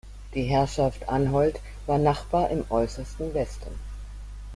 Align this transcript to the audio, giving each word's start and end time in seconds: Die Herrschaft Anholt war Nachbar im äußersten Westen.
Die 0.33 0.41
Herrschaft 0.45 1.07
Anholt 1.09 1.59
war 1.85 1.99
Nachbar 1.99 2.49
im 2.49 2.65
äußersten 2.71 3.35
Westen. 3.35 3.77